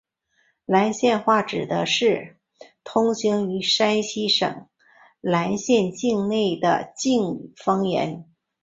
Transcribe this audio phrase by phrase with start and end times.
[0.65, 2.35] 岚县话指的是
[2.83, 4.67] 通行于山西省
[5.19, 8.27] 岚县境内的晋语方言。